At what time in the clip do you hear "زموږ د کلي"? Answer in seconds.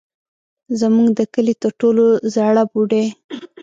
0.79-1.55